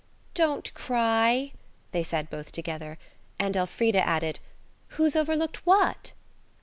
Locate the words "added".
4.01-4.39